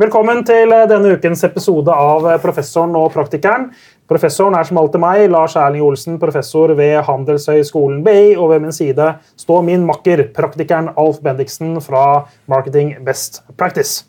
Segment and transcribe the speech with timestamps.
[0.00, 3.66] Velkommen til eh, denne ukens episode av eh, Professoren og praktikeren.
[4.08, 8.30] Professoren er som alltid meg, Lars Erling Olsen, professor ved Handelshøyskolen BI.
[8.38, 14.06] Og ved min side står min makker, praktikeren Alf Bendiksen fra Marketing Best Practice.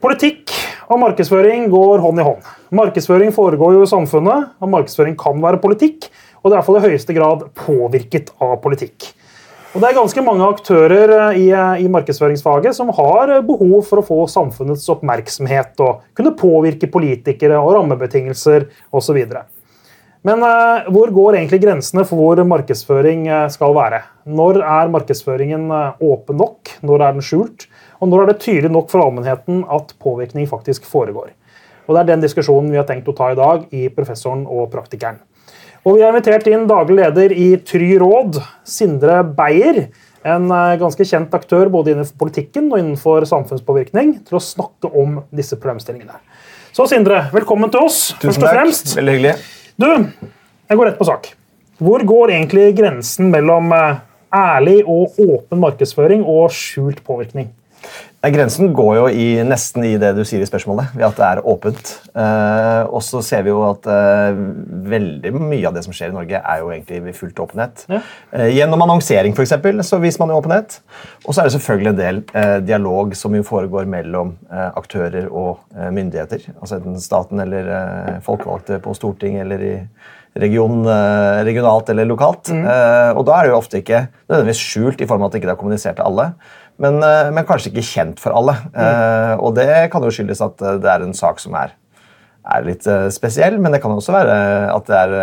[0.00, 0.56] Politikk
[0.88, 2.50] og markedsføring går hånd i hånd.
[2.80, 6.08] Markedsføring foregår jo i samfunnet, og markedsføring kan være politikk,
[6.40, 9.12] og det er i hvert fall i høyeste grad påvirket av politikk.
[9.70, 13.84] Og Det er ganske mange aktører eh, i, eh, i, markedsføringsfaget som har eh, behov
[13.86, 19.20] for å få samfunnets oppmerksomhet og kunne påvirke politikere og rammebetingelser osv.
[20.26, 24.02] Men eh, hvor går egentlig grensene for hvor markedsføring skal være?
[24.26, 26.74] Når er markedsføringen åpen nok?
[26.82, 27.68] Når er den skjult?
[28.02, 31.30] Og når er det tydelig nok for allmennheten at påvirkning faktisk foregår?
[31.86, 34.66] Og Det er den diskusjonen vi har tenkt å ta i dag i Professoren og
[34.74, 35.22] Praktikeren.
[35.80, 38.36] Og vi har invitert inn daglig leder i Try Råd,
[38.68, 39.86] Sindre Beyer.
[40.20, 45.22] En eh, ganske kjent aktør både innenfor politikken og innenfor samfunnspåvirkning, til å snakke om
[45.32, 46.18] disse problemstillingene.
[46.76, 48.10] Så Sindre, velkommen til oss.
[48.18, 48.90] Tusen først og fremst.
[48.90, 48.98] Takk.
[49.00, 49.32] Veldig hyggelig.
[49.80, 49.88] Du,
[50.68, 51.30] jeg går rett på sak.
[51.80, 54.04] Hvor går egentlig grensen mellom eh,
[54.36, 57.48] ærlig og åpen markedsføring og skjult påvirkning?
[58.20, 61.38] Grensen går jo i, nesten i det du sier i spørsmålet, ved at det er
[61.48, 61.92] åpent.
[62.12, 64.42] Eh, og så ser vi jo at eh,
[64.92, 67.86] veldig mye av det som skjer i Norge, er jo egentlig ved fullt åpenhet.
[67.88, 68.02] Ja.
[68.36, 70.82] Eh, gjennom annonsering for eksempel, så viser man jo åpenhet.
[71.24, 75.32] Og så er det selvfølgelig en del eh, dialog som jo foregår mellom eh, aktører
[75.32, 76.44] og eh, myndigheter.
[76.58, 79.74] Altså enten staten eller folkevalgte på Stortinget eller i
[80.38, 80.84] region,
[81.46, 82.52] regionalt eller lokalt.
[82.54, 82.66] Mm.
[83.18, 85.50] og da er det jo ofte ikke nødvendigvis skjult i form av at det ikke
[85.56, 86.28] er kommunisert til alle
[86.80, 88.56] men, eh, men, kanskje ikke kjent for alle.
[88.72, 89.42] Mm.
[89.44, 91.74] og det kan jo skyldes at eh, det er en sak som er,
[92.56, 94.36] er litt spesiell, men det kan også være
[94.72, 95.16] at det er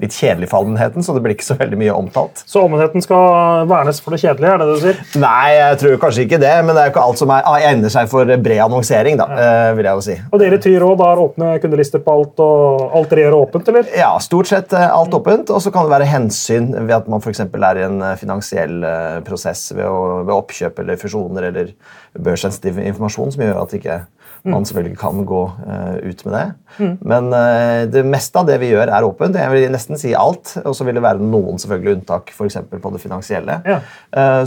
[0.00, 2.42] litt kjedelig for allmennheten, så det blir ikke så veldig mye omtalt.
[2.48, 4.50] Så allmennheten skal vernes for det kjedelige?
[4.50, 5.00] er det det du sier?
[5.20, 7.58] Nei, jeg tror kanskje ikke det, men det er jo ikke alt som er, ah,
[7.70, 9.20] egner seg for bred annonsering.
[9.20, 9.48] da, ja.
[9.50, 10.16] Eh, vil jeg jo si.
[10.30, 13.72] Og dere i Tyr òg har åpne kundelister på alt, og alt dere gjør åpent,
[13.72, 13.90] eller?
[13.96, 17.22] Ja, stort sett eh, alt åpent, og så kan det være hensyn ved at man
[17.22, 17.44] f.eks.
[17.44, 18.80] er i en eh, finansiell
[19.26, 21.74] prosess ved, å, ved oppkjøp eller fusjoner eller
[22.18, 24.00] børssensitiv informasjon som gjør at det ikke
[24.48, 26.44] man selvfølgelig kan gå uh, ut med det.
[26.78, 26.92] Mm.
[27.12, 29.36] Men uh, det meste av det vi gjør, er åpent.
[29.36, 30.54] Jeg vil nesten si alt.
[30.64, 32.60] Og så vil det være noen selvfølgelig unntak, f.eks.
[32.70, 33.60] på det finansielle.
[33.68, 33.82] Ja.
[34.14, 34.46] Uh,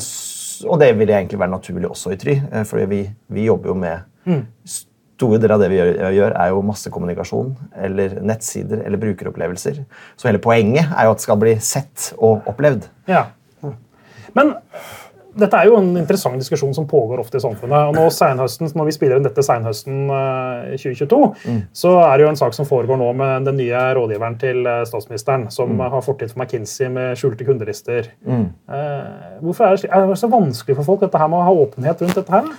[0.70, 2.38] og det vil egentlig være naturlig også i Try,
[2.70, 4.44] for vi, vi, jobber jo med mm.
[4.70, 7.52] Store deler av det vi gjør, gjør, er jo massekommunikasjon
[7.86, 9.78] eller nettsider eller brukeropplevelser.
[10.20, 12.90] Så hele poenget er jo at det skal bli sett og opplevd.
[13.08, 13.28] Ja.
[14.36, 14.56] Men
[15.40, 17.90] dette er jo en interessant diskusjon som pågår ofte i samfunnet.
[17.90, 20.08] og nå senhøsten, Når vi spiller inn dette senhøsten
[20.78, 21.62] 2022, eh, mm.
[21.74, 24.84] så er det jo en sak som foregår nå med den nye rådgiveren til eh,
[24.86, 25.86] statsministeren, som mm.
[25.96, 28.12] har fortid for McKinsey med skjulte kundelister.
[28.26, 28.48] Mm.
[28.70, 31.58] Eh, hvorfor er det, er det så vanskelig for folk dette her med å ha
[31.66, 32.50] åpenhet rundt dette her?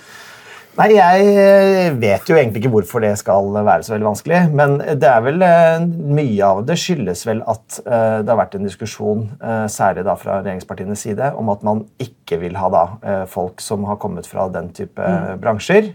[0.75, 4.41] Nei, Jeg eh, vet jo egentlig ikke hvorfor det skal være så veldig vanskelig.
[4.59, 8.57] Men det er vel eh, mye av det skyldes vel at eh, det har vært
[8.59, 9.23] en diskusjon,
[9.71, 12.85] særlig da fra regjeringspartienes side, om at man ikke vil ha da
[13.31, 15.39] folk som har kommet fra den type mm.
[15.45, 15.93] bransjer.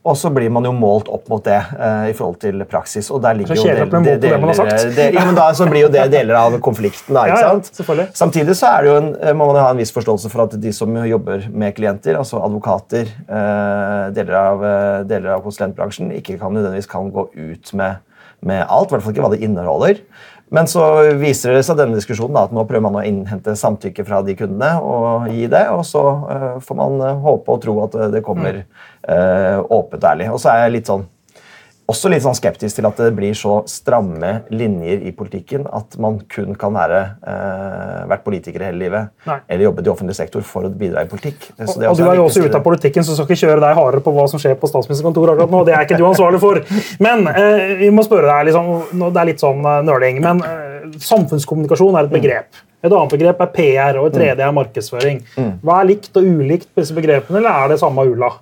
[0.00, 3.10] Og så blir man jo målt opp mot det uh, i forhold til praksis.
[3.12, 4.62] og der ligger jo del, de, deler,
[4.96, 7.12] det, ja, men da så blir jo det deler av konflikten.
[7.18, 7.82] da, ikke sant?
[8.00, 10.46] Ja, Samtidig så er det jo en, eh, må man ha en viss forståelse for
[10.46, 16.14] at de som jobber med klienter, altså advokater, uh, deler, av, uh, deler av konsulentbransjen,
[16.16, 18.00] ikke kan nødvendigvis kan gå ut med,
[18.46, 18.90] med alt.
[18.90, 20.02] I hvert fall ikke hva det inneholder.
[20.50, 20.82] Men så
[21.20, 24.34] viser det seg denne diskusjonen da, at nå prøver man å innhente samtykke fra de
[24.34, 28.64] kundene og gi det, og så uh, får man håpe og tro at det kommer
[28.64, 30.26] uh, åpent og ærlig.
[30.34, 31.06] Og så er jeg litt sånn
[31.90, 36.20] også litt sånn skeptisk til at det blir så stramme linjer i politikken at man
[36.30, 39.38] kun kan være eh, vært politiker hele livet Nei.
[39.46, 41.50] eller jobbe i offentlig sektor for å bidra i politikk.
[41.58, 44.04] og, og Du er jo også ute av politikken, så skal ikke kjøre deg hardere
[44.06, 45.62] på hva som skjer på statsministerkontoret akkurat nå.
[45.68, 46.62] Det er ikke du ansvarlig for.
[47.02, 50.90] Men eh, vi må spørre deg, liksom, det er litt sånn uh, nøling, men eh,
[51.04, 52.62] samfunnskommunikasjon er et begrep.
[52.80, 55.18] Et annet begrep er PR, og et tredje er markedsføring.
[55.36, 55.50] Mm.
[55.66, 58.32] Hva er likt og ulikt på disse begrepene, eller er det samme ulla?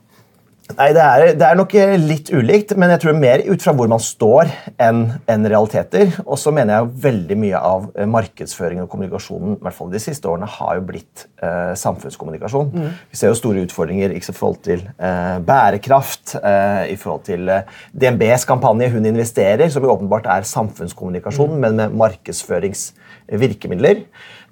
[0.77, 1.73] Nei, det er, det er, nok
[2.03, 4.51] litt ulikt, men jeg tror mer ut fra hvor man står
[4.85, 5.01] enn
[5.31, 6.11] en realiteter.
[6.27, 10.01] Og så mener jeg veldig mye av eh, markedsføringen og kommunikasjonen i hvert fall de
[10.03, 12.69] siste årene, har jo blitt eh, samfunnskommunikasjon.
[12.75, 12.91] Mm.
[13.11, 17.67] Vi ser jo store utfordringer i forhold til eh, bærekraft, eh, i forhold til eh,
[17.97, 21.61] DNBs kampanje Hun investerer, som jo åpenbart er samfunnskommunikasjon, mm.
[21.65, 23.97] men med markedsføringsvirkemidler.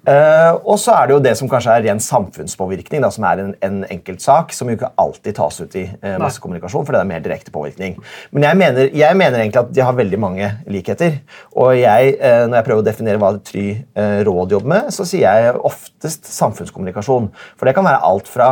[0.07, 3.41] Uh, og så er det jo det som kanskje er ren samfunnspåvirkning, da, som er
[3.43, 7.09] en, en enkeltsak som jo ikke alltid tas ut i uh, massekommunikasjon, for det er
[7.09, 7.97] mer direkte påvirkning.
[8.31, 11.19] Men jeg mener, jeg mener, egentlig at de har veldig mange likheter.
[11.59, 15.03] Og jeg, uh, når jeg prøver å definere hva Try eh, råd jobber med, så
[15.05, 17.27] sier jeg oftest samfunnskommunikasjon.
[17.59, 18.47] For det kan være alt fra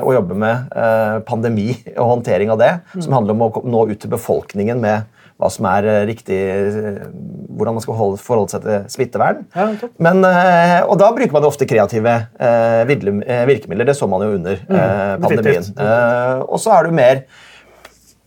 [0.00, 0.70] å jobbe med
[1.28, 3.02] pandemi og håndtering av det, mm.
[3.04, 7.04] som handler om å nå ut til befolkningen med hva som er eh, riktig eh,
[7.60, 9.42] Hvordan man skal holde, forholde seg til smittevern.
[9.52, 9.66] Ja,
[10.00, 12.14] Men, eh, og da bruker man ofte kreative
[12.88, 13.84] virkemidler.
[13.84, 15.66] Det så man jo under mm, pandemien.
[16.46, 17.20] og så har du mer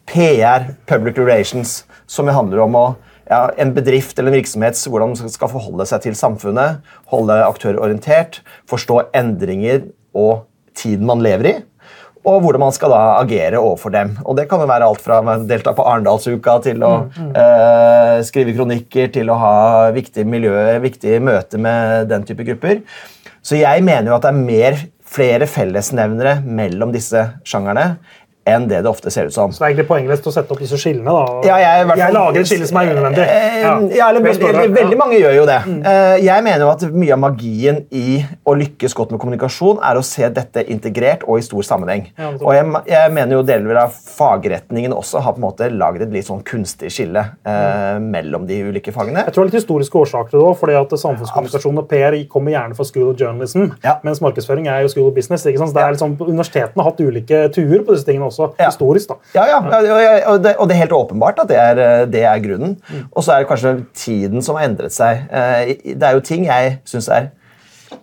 [0.06, 2.86] PR, public relations, som handler om å
[3.26, 7.82] ja, en bedrift eller en virksomhet hvordan man skal forholde seg til samfunnet, holde aktører
[7.82, 10.44] orientert, forstå endringer og
[10.78, 11.56] tiden man lever i
[12.24, 14.14] og hvordan man skal da agere overfor dem.
[14.24, 17.32] Og Det kan jo være alt fra å delta på Arendalsuka til å mm, mm.
[17.44, 19.56] Eh, skrive kronikker til å ha
[19.96, 22.84] viktige miljøer, viktige møter med den type grupper.
[23.44, 24.80] Så jeg mener jo at det er mer,
[25.14, 27.98] flere fellesnevnere mellom disse sjangerne
[28.46, 29.52] enn det det ofte ser ut som.
[29.54, 31.08] Så det er egentlig poengløst å sette opp disse skillene?
[31.08, 31.24] da?
[31.48, 33.24] Ja, jeg, fall, jeg, lager et skille som er unødvendig.
[33.24, 35.60] Eh, ja, ja eller, veldig, veldig mange gjør jo det.
[35.64, 35.78] Mm.
[35.92, 40.00] Eh, jeg mener jo at mye av magien i å lykkes godt med kommunikasjon er
[40.00, 42.10] å se dette integrert og i stor sammenheng.
[42.20, 46.08] Ja, og jeg, jeg, mener jo deler av fagretningen også har på en måte laget
[46.08, 47.56] et litt sånn kunstig skille eh,
[47.96, 48.12] mm.
[48.18, 49.24] mellom de ulike fagene.
[49.24, 52.54] Jeg tror det er litt historiske årsaker til det fordi at Samfunnskommunikasjon og PR kommer
[52.54, 53.72] gjerne fra School of Journalism,
[54.04, 55.46] mens markedsføring er jo School of Business.
[55.48, 55.72] ikke sant?
[55.72, 58.68] Så Det er liksom, Universitetene har hatt ulike tuer på disse tingene også, ja.
[58.68, 59.14] historisk.
[59.14, 59.20] da.
[59.36, 59.62] Ja, ja,
[60.32, 62.76] og det, og det, er helt åpenbart at det er, eh, det er grunnen.
[62.90, 63.06] Mm.
[63.12, 65.26] Og så er det kanskje tiden som har endret seg.
[65.32, 67.32] Eh, det er jo ting jeg syns er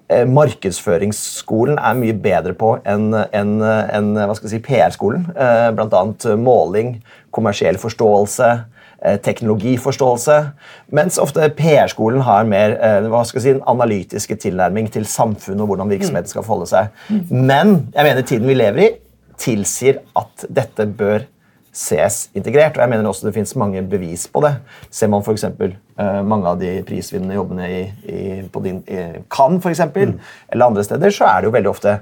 [0.08, 4.10] eh, Markedsføringsskolen er mye bedre på enn en, en,
[4.42, 5.30] si, PR-skolen.
[5.76, 6.98] Blant annet måling,
[7.34, 8.50] kommersiell forståelse,
[9.24, 10.34] teknologiforståelse.
[10.92, 12.74] Mens ofte PR-skolen har mer
[13.08, 16.90] hva skal jeg si, en analytiske tilnærming til samfunnet og hvordan virksomheten skal forholde seg.
[17.08, 17.22] Mm.
[17.30, 18.90] Men jeg mener tiden vi lever i,
[19.40, 21.26] tilsier at dette bør
[21.72, 22.76] ses integrert.
[22.76, 24.56] og jeg mener også Det finnes mange bevis på det.
[24.90, 25.44] Ser man f.eks.
[25.44, 30.32] Uh, mange av de prisvinnende jobbene i, i, på din, i Cannes for eksempel, mm.
[30.52, 32.00] eller andre steder, så er det jo veldig ofte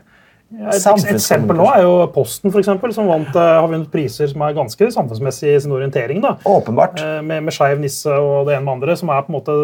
[0.49, 4.31] ja, et eksempel nå er jo Posten, for eksempel, som vant, uh, har vunnet priser
[4.31, 6.23] som er ganske samfunnsmessig i sin orientering.
[6.25, 6.38] da.
[6.49, 7.02] Åpenbart.
[7.05, 9.56] Uh, med med Skeiv Nisse og det ene med andre, som er på en måte,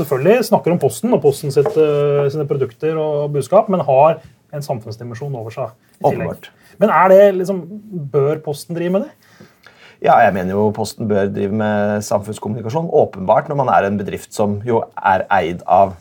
[0.00, 4.18] selvfølgelig snakker om Posten og Posten sitt, uh, sine produkter og budskap, men har
[4.50, 5.78] en samfunnsdimensjon over seg.
[6.00, 6.50] i Åpenbart.
[6.82, 7.62] Men er det liksom,
[8.12, 9.44] bør Posten drive med det?
[10.04, 12.90] Ja, jeg mener jo Posten bør drive med samfunnskommunikasjon.
[12.92, 15.96] Åpenbart når man er en bedrift som jo er eid av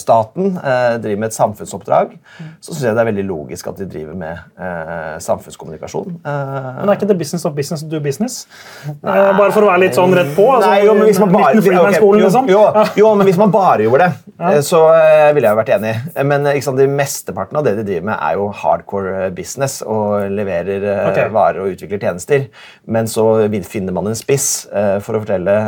[0.00, 2.14] staten, uh, driver med et samfunnsoppdrag,
[2.60, 6.18] så syns jeg det er veldig logisk at de driver med uh, samfunnskommunikasjon.
[6.24, 8.44] men er ikke det business of business do business?
[9.02, 10.46] bare for å være litt sånn rett på?
[10.54, 12.48] Altså, nei, jo, men hvis man bare, okay, jo, liksom.
[12.50, 12.62] jo,
[13.00, 14.80] jo, men hvis man bare gjorde det, så
[15.34, 15.94] ville jeg jo vært enig.
[16.30, 20.86] Men sant, de mesteparten av det de driver med, er jo hardcore business og leverer
[21.10, 21.28] okay.
[21.34, 22.48] varer og utvikler tjenester.
[22.86, 23.26] Men så
[23.68, 24.48] finner man en spiss
[25.04, 25.58] for å fortelle,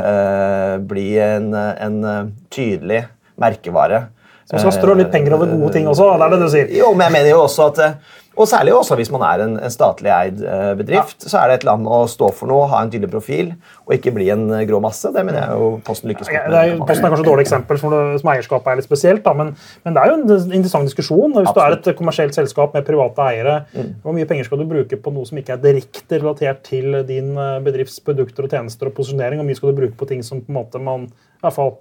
[0.88, 3.04] bli en, en tydelig
[3.40, 4.06] merkevare.
[4.46, 6.12] Som skal strå litt penger over gode ting også?
[6.14, 6.68] det er det du sier?
[6.78, 7.96] Jo, men jeg mener jo også at eh,
[8.36, 11.30] og særlig også hvis man er en, en statlig eid uh, bedrift, ja.
[11.32, 13.54] så er det et land å stå for noe, ha en tydelig profil
[13.86, 15.08] og ikke bli en uh, grå masse.
[15.14, 16.36] Det mener jeg jo Posten lykkes med.
[16.36, 19.22] Ja, Er, Posten er kanskje et dårlig eksempel, som, det, som eierskapet er litt spesielt.
[19.24, 19.54] Da, men,
[19.86, 21.32] men, det er jo en interessant diskusjon.
[21.32, 21.82] Hvis Absolutt.
[21.84, 23.90] du er et kommersielt selskap med private eiere, mm.
[24.04, 27.32] hvor mye penger skal du bruke på noe som ikke er direkte relatert til din
[27.40, 29.40] uh, bedrifts produkter og tjenester og posisjonering?
[29.40, 31.74] og mye skal du bruke på ting som på en måte man i hvert fall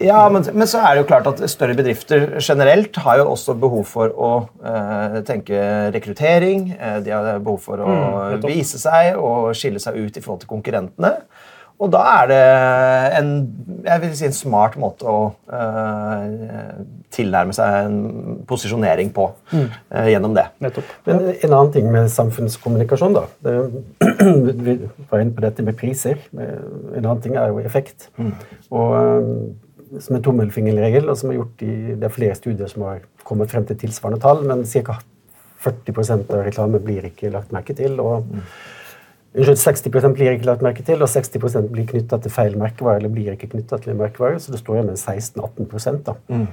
[0.00, 3.52] ja, men, men, så er det jo klart at større bedrifter generelt har jo også
[3.60, 4.32] behov for å
[4.64, 5.60] uh, tenke
[5.92, 6.70] rekruttering.
[6.80, 10.40] Uh, de har behov for å mm, vise seg og skille seg ut i forhold
[10.46, 11.18] til konkurrentene.
[11.80, 12.40] Og da er det
[13.16, 13.30] en,
[13.86, 15.20] jeg vil si en smart måte å
[15.52, 16.80] uh,
[17.12, 19.70] tilnærme seg en posisjonering på mm.
[20.12, 20.48] gjennom det.
[20.64, 20.92] Nettopp.
[21.08, 23.24] Men en annen ting med samfunnskommunikasjon, da.
[23.44, 23.56] Det,
[24.64, 24.76] vi
[25.12, 26.20] var inne på dette med priser.
[26.36, 28.08] En annen ting er jo effekt.
[28.20, 28.36] Mm.
[28.76, 28.94] Og
[29.98, 33.50] som en tommelfingerregel, og som er gjort i, det er flere studier som har kommet
[33.50, 35.00] frem til tilsvarende tall, men ca.
[35.60, 37.98] 40% av reklame blir ikke lagt merke til.
[38.00, 38.30] og.
[39.30, 42.98] Unnskyld, 60% blir ikke lagt merke til, og 60% blir knytta til feil merkevare.
[42.98, 46.14] eller blir ikke til en merkevare, Så det står igjen med 16-18 da.
[46.28, 46.46] Mm.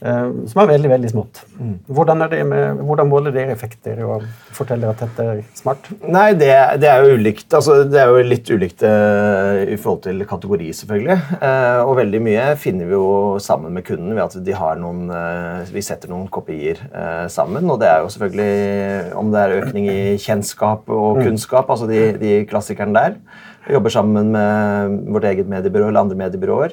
[0.00, 1.42] Eh, som er veldig veldig smått.
[1.58, 1.74] Mm.
[1.92, 4.24] Hvordan, med, hvordan, måler dere effekter og
[4.56, 5.90] forteller at dette er smart?
[6.00, 7.48] Nei, Det, det er jo ulikt.
[7.52, 11.18] Altså, det er jo litt ulikt uh, i forhold til kategori, selvfølgelig.
[11.42, 15.10] Uh, og veldig mye finner vi jo sammen med kunden ved at de har noen,
[15.12, 16.80] uh, vi setter noen kopier
[17.28, 17.68] sammen.
[17.68, 21.26] Og det er jo selvfølgelig om det er økning i kjennskap og mm.
[21.26, 23.18] kunnskap, altså de, de klassikerne der.
[23.66, 26.72] Vi jobber sammen med vårt eget mediebyrå eller andre mediebyråer.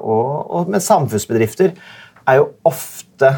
[0.00, 1.76] og, og med samfunnsbedrifter
[2.26, 3.32] er jo ofte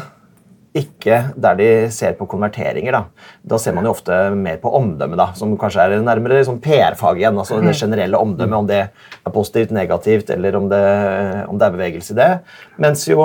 [0.79, 2.93] ikke der de ser på konverteringer.
[2.93, 6.59] Da, da ser man jo ofte mer på omdømme, da, som kanskje er nærmere liksom
[6.63, 7.39] PR-fag igjen.
[7.41, 10.83] altså Det generelle omdømmet, om det er positivt, negativt, eller om det,
[11.49, 12.31] om det er bevegelse i det.
[12.77, 13.19] Mens jo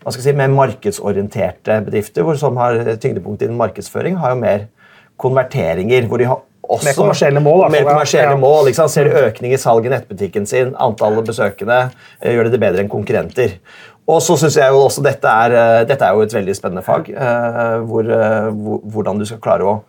[0.00, 4.38] hva skal jeg si, mer markedsorienterte bedrifter hvor som har tyngdepunkt i markedsføring, har jo
[4.40, 4.70] mer
[5.20, 6.06] konverteringer.
[6.08, 6.40] hvor de har
[6.70, 7.64] også mer kommersielle mål.
[7.72, 8.40] Mer kommersielle ja.
[8.40, 8.88] mål, liksom.
[8.92, 11.80] Ser økning i salg i nettbutikken sin, antallet besøkende,
[12.20, 13.58] eh, gjør det det bedre enn konkurrenter.
[14.08, 16.82] Og så synes jeg jo også dette er, eh, dette er jo et veldig spennende
[16.82, 17.10] fag.
[17.10, 18.08] Eh, hvor,
[18.50, 19.80] hvor, hvordan du skal klare å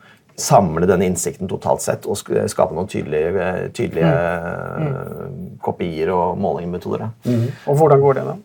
[0.41, 4.86] samle denne innsikten totalt sett og skape noen tydelige, tydelige mm.
[4.86, 5.50] Mm.
[5.63, 7.10] kopier og målingmetoder.
[7.25, 7.50] Mm.
[7.68, 8.38] Og hvordan går det, da?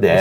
[0.00, 0.12] Det,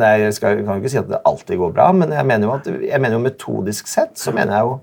[0.00, 2.54] nei, jeg skal, kan ikke si at det alltid går bra, men jeg mener jo,
[2.56, 4.78] at, jeg mener jo metodisk sett så mener jeg jo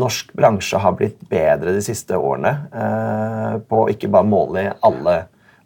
[0.00, 5.16] norsk bransje har blitt bedre de siste årene eh, på ikke bare måle alle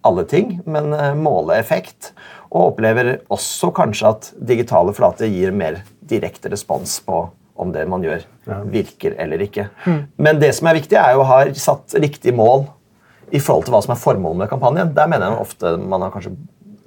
[0.04, 2.12] alle ting, men eh, måle effekt.
[2.50, 8.02] Og opplever også kanskje at digitale flater gir mer direkte respons på om det man
[8.02, 8.24] gjør,
[8.66, 9.68] virker eller ikke.
[9.86, 10.00] Mm.
[10.26, 12.66] Men det som er viktig, er jo å ha satt riktig mål
[13.34, 14.90] i forhold til hva som er formålet med kampanjen.
[14.96, 16.34] Der mener jeg ofte man har kanskje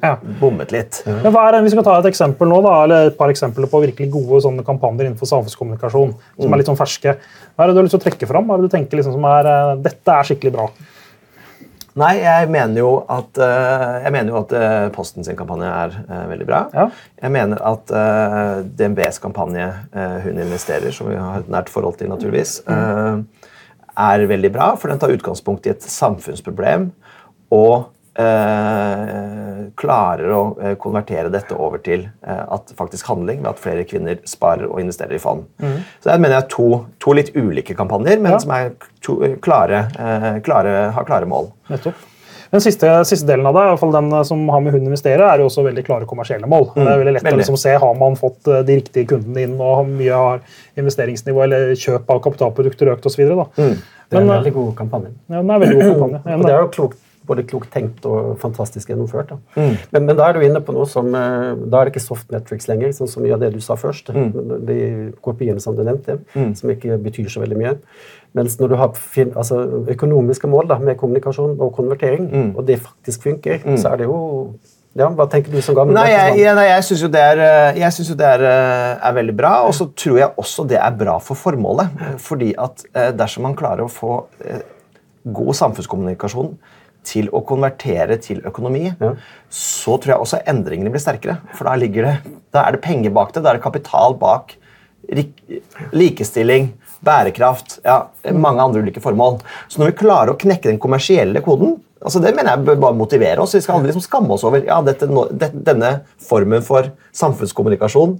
[0.04, 0.14] ja.
[0.40, 1.00] bommet litt.
[1.08, 1.16] Ja.
[1.24, 3.82] Men hva er, vi skal ta et eksempel nå, da, eller et par eksempler på
[3.88, 6.14] virkelig gode sånne kampanjer innenfor samfunnskommunikasjon.
[6.14, 6.54] som mm.
[6.54, 7.16] er litt sånn ferske.
[7.56, 8.48] Hva er det du har lyst til å trekke fram?
[8.48, 10.68] Hva er det du tenker liksom som er, uh, Dette er skikkelig bra.
[11.98, 15.98] Nei, jeg mener jo at, uh, jeg mener jo at uh, Posten sin kampanje er
[16.30, 16.62] veldig bra.
[16.75, 16.88] Ja.
[17.24, 17.92] Jeg mener at
[18.77, 19.66] DNBs kampanje
[20.24, 23.24] Hun investerer, som vi har et nært forhold til, naturligvis, mm.
[24.06, 26.92] er veldig bra, for den tar utgangspunkt i et samfunnsproblem.
[27.50, 27.97] og Eh,
[29.78, 34.20] klarer å eh, konvertere dette over til eh, at faktisk handling ved at flere kvinner
[34.28, 35.46] sparer og investerer i fond.
[35.62, 35.80] Mm.
[36.02, 36.68] Så det mener jeg to,
[37.04, 38.42] to litt ulike kampanjer, men ja.
[38.42, 38.74] som er
[39.06, 39.86] to, klare,
[40.46, 41.52] klare, har klare mål.
[41.72, 42.06] Nettopp.
[42.48, 44.92] Den siste, siste, delen av det, i hvert fall den som har med hund å
[44.94, 46.70] investere, er jo også veldig klare kommersielle mål.
[46.78, 47.36] Mm, det er veldig lett veldig.
[47.36, 50.46] å liksom se har man fått de riktige kundene inn, og har mye har
[50.80, 53.26] investeringsnivå eller kjøp av kapitalprodukter økt osv.
[53.60, 53.76] Mm.
[54.08, 55.12] Det er en veldig god kampanje.
[55.28, 56.24] Ja, den er veldig god kampanje.
[56.38, 59.31] og det er jo klokt både klokt tenkt og fantastisk gjennomført.
[59.31, 59.38] Da.
[59.57, 59.74] Mm.
[59.91, 62.31] Men, men, da er du inne på noe som eh, Da er det ikke soft
[62.34, 64.13] metrics lenger, sånn som mye av det du sa først.
[64.15, 64.29] Mm.
[64.67, 64.79] De
[65.24, 66.53] kopiene som du nevnte, mm.
[66.60, 67.75] som ikke betyr så veldig mye.
[68.38, 69.60] Mens når du har altså,
[69.93, 72.50] økonomiske mål da, med kommunikasjon og konvertering, mm.
[72.55, 73.77] og det faktisk funker, mm.
[73.81, 74.17] så er det jo
[74.98, 75.93] ja, Hva tenker du som gammel?
[75.93, 79.36] Nei, jeg, jeg, jeg syns jo det, er, synes jo det er, eh, er, veldig
[79.38, 79.51] bra.
[79.67, 82.00] Og så tror jeg også det er bra for formålet.
[82.24, 82.81] Fordi at
[83.13, 84.15] dersom man klarer å få
[85.34, 86.55] god samfunnskommunikasjon
[87.08, 89.14] til å konvertere til økonomi, ja.
[89.50, 91.40] så tror jeg også endringene blir sterkere.
[91.56, 92.16] For da, det,
[92.54, 94.58] da er det penger bak det, da er det kapital bak
[95.96, 96.72] likestilling,
[97.06, 98.02] bærekraft, ja,
[98.36, 99.40] mange andre ulike formål.
[99.72, 102.94] Så når vi klarer å knekke den kommersielle koden altså Det mener jeg bør bare
[102.94, 103.56] motivere oss.
[103.56, 105.08] Vi skal aldri liksom skamme oss over ja, dette,
[105.66, 105.90] denne
[106.22, 108.20] formen for samfunnskommunikasjon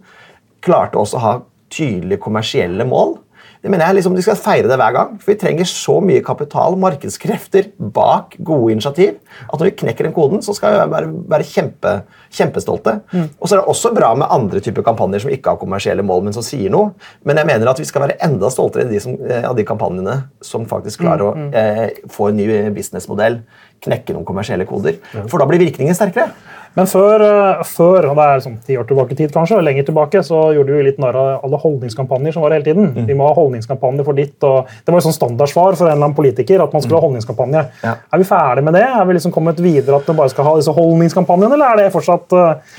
[0.65, 1.34] klarte også å ha
[1.74, 3.20] tydelige kommersielle mål.
[3.67, 5.17] Det mener jeg liksom De skal feire det hver gang.
[5.19, 7.65] For vi trenger så mye kapital, markedskrefter,
[7.97, 11.91] bak gode initiativ at når vi knekker den koden, så skal vi være, være kjempe,
[12.34, 12.98] kjempestolte.
[13.13, 13.29] Mm.
[13.39, 16.25] Og så er det også bra med andre typer kampanjer som ikke har kommersielle mål,
[16.27, 16.93] men som sier noe.
[17.27, 19.65] Men jeg mener at vi skal være enda stoltere enn de som, eh, av de
[19.67, 21.50] kampanjene som faktisk klarer mm, mm.
[21.50, 23.41] å eh, få en ny businessmodell,
[23.84, 24.98] knekke noen kommersielle koder.
[25.29, 26.31] For da blir virkningen sterkere.
[26.77, 29.88] Men før, eh, før, og det er sånn ti år tilbake tid kanskje, og lenger
[29.88, 32.91] tilbake, så gjorde vi litt narr av alle holdningskampanjer som var hele tiden.
[32.93, 33.07] Mm.
[33.07, 36.05] Vi må ha holdningskampanje for ditt, og Det var jo sånn standardsvar for en eller
[36.05, 37.07] annen politiker at man skulle ha mm.
[37.07, 37.63] holdningskampanje.
[37.84, 37.93] Ja.
[38.13, 38.86] Er vi ferdig med det?
[38.86, 41.93] Er vi liksom kommet videre at vi bare skal ha disse holdningskampanjene, eller er det
[41.96, 42.77] fortsatt uh,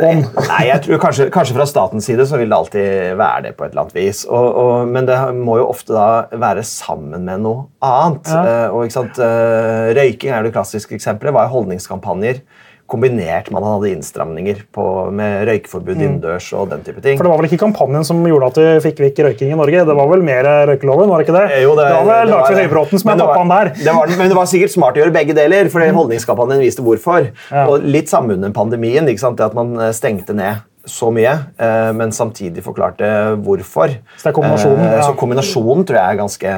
[0.00, 3.66] Nei, jeg tror kanskje, kanskje, fra statens side så vil det alltid være det på
[3.66, 4.22] et eller annet vis.
[4.28, 8.30] Og, og, men det må jo ofte da være sammen med noe annet.
[8.30, 8.40] Ja.
[8.40, 9.20] Uh, og, ikke sant?
[9.20, 11.34] Uh, røyking er det klassiske eksempelet.
[11.34, 12.42] Er holdningskampanjer?
[12.90, 14.84] Kombinert med at han hadde innstramninger på,
[15.16, 16.02] med røykeforbud mm.
[16.04, 17.18] innendørs og den type ting.
[17.18, 19.84] For Det var vel ikke kampanjen som gjorde at vi fikk vekk røyking i Norge?
[19.88, 21.10] Det var vel mer røykeloven?
[21.10, 21.60] var det ikke det?
[21.64, 23.72] Jo, det, det var vel Dagfinn Høybråten som er pappaen der.
[23.80, 26.00] Det var, men det var sikkert smart å gjøre begge deler, for mm.
[26.00, 27.30] holdningskampanjen viste hvorfor.
[27.50, 27.66] Ja.
[27.68, 29.40] Og Litt sammen under pandemien, ikke sant?
[29.40, 33.08] at man eh, stengte ned så mye, eh, men samtidig forklarte
[33.44, 33.92] hvorfor.
[34.16, 35.08] Så det er kombinasjonen, eh, ja.
[35.08, 36.54] Så kombinasjonen tror jeg er ganske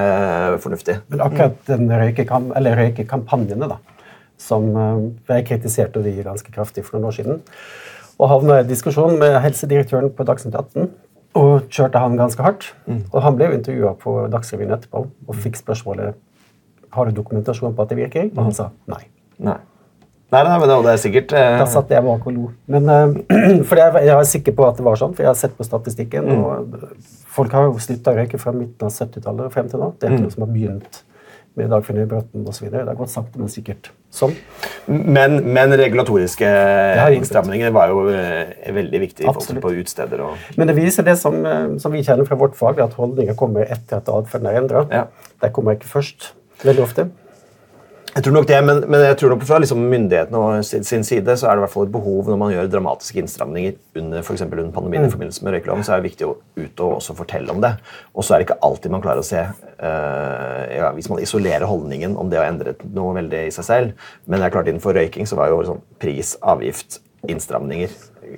[0.64, 0.98] fornuftig.
[1.12, 1.90] Men akkurat den
[2.82, 3.80] røykekampanjene, da
[4.42, 5.06] som eh,
[5.37, 7.40] jeg kritiserte de ganske kraftig for noen år siden.
[8.20, 10.90] Og havna i diskusjon med helsedirektøren på Dagsnytt 18
[11.38, 12.68] og kjørte han ganske hardt.
[12.87, 13.02] Mm.
[13.08, 16.18] Og han ble jo intervjua på Dagsrevyen etterpå og fikk spørsmålet
[16.92, 18.26] har du dokumentasjon på at det virker.
[18.34, 19.04] Og han sa nei.
[19.40, 19.56] Nei.
[20.32, 21.58] Nei, nei, men det er sikkert eh...
[21.61, 22.50] Da satt jeg bak og lo.
[22.72, 25.40] Men, eh, for jeg, jeg, er sikker på at det var sånn, for jeg har
[25.40, 26.28] sett på statistikken.
[26.28, 26.44] Mm.
[26.44, 29.90] og Folk har jo slutta å røyke fra midten av 70-tallet og frem til nå.
[29.96, 30.28] Det er ikke mm.
[30.28, 31.02] noe som har begynt
[31.59, 32.68] med Dagfinn Høybråten osv.
[32.73, 34.35] Det har gått sakte, men sikkert sånn.
[34.87, 36.49] Men, men regulatoriske
[37.16, 39.62] innstramninger var jo eh, veldig viktig Absolutt.
[39.64, 40.25] på utsteder.
[40.56, 43.68] Men det viser det som, eh, som, vi kjenner fra vårt fag, at holdninger kommer
[43.68, 44.87] etter at atferden er endra.
[44.92, 45.06] Ja.
[45.42, 46.32] De kommer ikke først,
[46.64, 47.09] veldig ofte.
[48.12, 51.33] Jeg tror nok det, men, men jeg tror nok fra liksom myndighetene sin, sin, side
[51.40, 54.37] så er det i hvert fall et behov når man gjør dramatiske innstramninger under, for
[54.37, 55.09] under pandemien mm.
[55.09, 57.71] i forbindelse med røykeloven, så er det viktig å ut og også fortelle om det.
[58.12, 61.64] Og så er det ikke alltid man klarer å se uh, ja, Hvis man isolerer
[61.71, 64.11] holdningen om det å endre noe veldig i seg selv.
[64.26, 67.90] Men det er klart innenfor røyking så var jo sånn pris, avgift, innstramninger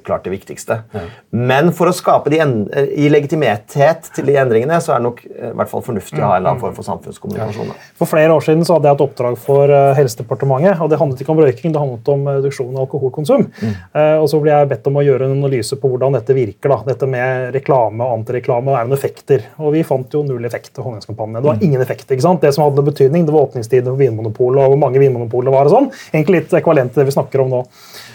[0.04, 0.78] klart det viktigste.
[0.92, 1.00] Ja.
[1.30, 2.40] Men for å skape de
[2.96, 6.24] i legitimitet til de endringene, så er det nok eh, i hvert fall fornuftig å
[6.24, 7.70] ha en eller annen form for samfunnskommunikasjon.
[7.70, 7.90] Ja.
[8.00, 10.80] For flere år siden så hadde jeg et oppdrag for uh, Helsedepartementet.
[10.80, 13.46] og Det handlet ikke om røyking, det handlet om reduksjon av alkoholkonsum.
[13.50, 13.74] Mm.
[13.74, 16.72] Eh, og Så ble jeg bedt om å gjøre en analyse på hvordan dette virker.
[16.72, 16.80] Da.
[16.94, 19.48] Dette med reklame og antireklame er noen effekter.
[19.60, 21.40] Og vi fant jo null effekt av holdningskampanjen.
[21.40, 21.66] Det var mm.
[21.68, 22.08] ingen effekt.
[22.08, 22.42] ikke sant?
[22.44, 25.68] Det som hadde betydning, det var åpningstiden for Vinmonopolet og hvor mange Vinmonopolet var.
[25.68, 25.92] og sånn.
[26.12, 27.64] Egentlig litt ekvalent til det vi snakker om nå.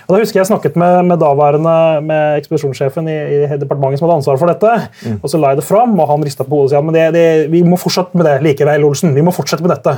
[0.10, 4.16] Og da husker Jeg snakket med, med daværende med ekspedisjonssjefen i, i, departementet som hadde
[4.18, 4.72] ansvar for dette.
[5.06, 5.20] Mm.
[5.22, 7.04] og Så la jeg det fram, og han rista på hodet og sa men det,
[7.14, 8.88] det, vi må fortsette med det likevel.
[8.90, 9.94] Olsen, vi må fortsette med dette.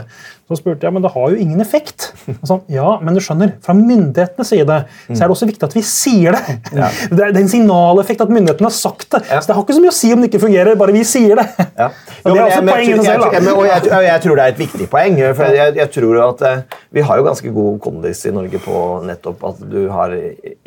[0.52, 2.10] Så spurte jeg men det har jo ingen effekt.
[2.44, 4.78] Sånn, ja, men du skjønner, Fra myndighetenes side
[5.08, 6.58] så er det også viktig at vi sier det.
[6.82, 6.88] Ja.
[7.12, 9.20] Det er en signaleffekt at myndighetene har sagt det.
[9.30, 9.42] Ja.
[9.42, 11.40] Så det har ikke så mye å si om det ikke fungerer, bare vi sier
[11.40, 11.46] det.
[11.78, 11.88] Ja.
[12.24, 13.26] Og det er også poenget seg selv.
[13.36, 15.20] Jeg, jeg, jeg, jeg, tror det er et viktig poeng.
[15.38, 19.46] for jeg, tror at uh, Vi har jo ganske god kondis i Norge på nettopp
[19.52, 20.16] at du har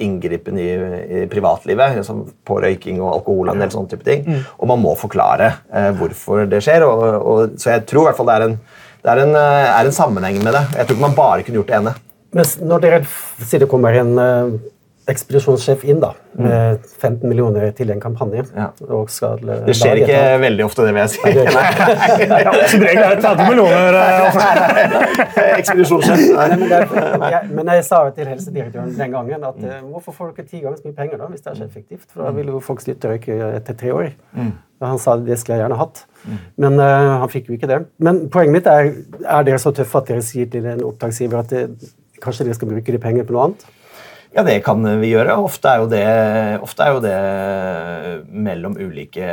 [0.05, 0.71] inngripen i,
[1.23, 4.25] i privatlivet, som på røyking og alkohol og en del sånne type ting.
[4.29, 4.41] Mm.
[4.59, 6.87] Og man må forklare eh, hvorfor det skjer.
[6.87, 8.59] Og, og, så jeg tror i hvert fall det er en
[9.04, 10.64] det er en, eh, er en, sammenheng med det.
[10.78, 11.94] Jeg tror ikke man bare kunne gjort det ene.
[12.34, 13.00] Men når dere
[13.44, 14.16] sier det kommer en
[15.11, 16.44] ekspedisjonssjef inn da, mm.
[16.46, 18.70] med 15 millioner til en kampanje ja.
[19.12, 20.38] skal, uh, Det skjer ikke etter.
[20.40, 21.20] veldig ofte, det vil jeg si.
[22.30, 23.99] Nei, det som regel er det 30 millioner.
[25.58, 26.25] ekspedisjonssjef.
[26.54, 29.90] men, jeg, men jeg sa jo til helsedirektøren den gangen at mm.
[29.92, 32.06] hvorfor får dere ti ganger så mye penger da, hvis det er så effektivt?
[32.08, 34.11] For da vil jo folk slutte å røyke etter tre år.
[34.32, 34.54] Mm.
[34.84, 36.04] Han sa det skulle jeg gjerne hatt.
[36.25, 36.40] Mm.
[36.64, 37.82] Men uh, han fikk jo ikke det.
[38.04, 38.92] Men poenget mitt er
[39.25, 41.92] er dere så tøffe at dere sier til en oppdragsgiver at det,
[42.25, 43.66] kanskje dere skal bruke de pengene på noe annet?
[44.35, 45.37] Ja, det kan vi gjøre.
[45.47, 47.19] Ofte er jo det, er jo det
[48.35, 49.28] mellom ulike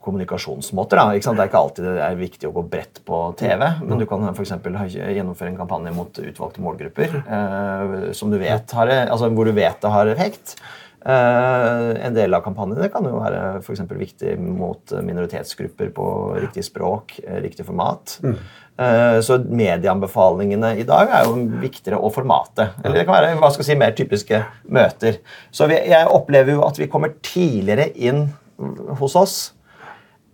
[0.00, 0.96] kommunikasjonsmåter.
[0.96, 1.12] Da.
[1.12, 4.24] Det er ikke alltid det er viktig å gå bredt på TV, men du kan
[4.32, 4.54] f.eks.
[4.96, 9.80] gjennomføre en kampanje mot utvalgte målgrupper eh, som du vet har, altså hvor du vet
[9.82, 10.56] det har effekt.
[11.06, 16.06] Eh, en del av kampanjene kan jo være for viktig mot minoritetsgrupper på
[16.40, 18.16] riktig språk, eh, riktig format.
[18.24, 18.40] Mm.
[18.76, 22.76] Eh, så medieanbefalingene i dag er jo viktigere, og formatet.
[22.82, 25.20] Eller det kan være hva skal jeg si, mer typiske møter.
[25.54, 28.28] Så jeg opplever jo at vi kommer tidligere inn
[29.00, 29.36] hos oss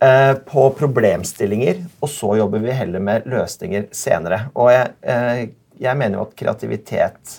[0.02, 4.48] på problemstillinger, og så jobber vi heller med løsninger senere.
[4.59, 7.37] Og jeg, jeg mener jo at kreativitet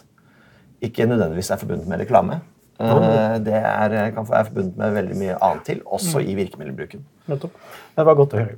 [0.83, 2.39] ikke nødvendigvis er forbundet med reklame.
[2.79, 6.29] Eh, det er, kan være forbundet med veldig mye annet til, også mm.
[6.29, 7.05] i virkemiddelbruken.
[7.25, 8.57] Det var godt å høre.